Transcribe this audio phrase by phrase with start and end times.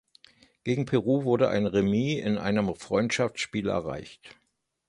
[0.63, 4.35] Gegen Peru wurden ein Remis in einem Freundschaftsspiel erreicht.